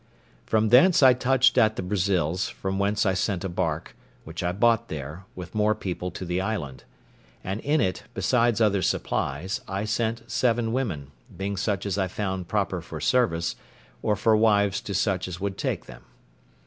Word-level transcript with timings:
From 0.47 0.69
thence 0.69 1.03
I 1.03 1.13
touched 1.13 1.59
at 1.59 1.75
the 1.75 1.83
Brazils, 1.83 2.49
from 2.49 2.79
whence 2.79 3.05
I 3.05 3.13
sent 3.13 3.43
a 3.43 3.47
bark, 3.49 3.95
which 4.23 4.41
I 4.41 4.51
bought 4.51 4.87
there, 4.87 5.25
with 5.35 5.53
more 5.53 5.75
people 5.75 6.09
to 6.09 6.25
the 6.25 6.41
island; 6.41 6.85
and 7.43 7.59
in 7.59 7.79
it, 7.79 8.05
besides 8.15 8.59
other 8.59 8.81
supplies, 8.81 9.61
I 9.67 9.85
sent 9.85 10.23
seven 10.25 10.73
women, 10.73 11.11
being 11.37 11.55
such 11.55 11.85
as 11.85 11.99
I 11.99 12.07
found 12.07 12.47
proper 12.47 12.81
for 12.81 12.99
service, 12.99 13.55
or 14.01 14.15
for 14.15 14.35
wives 14.35 14.81
to 14.81 14.95
such 14.95 15.27
as 15.27 15.39
would 15.39 15.55
take 15.55 15.85
them. 15.85 16.01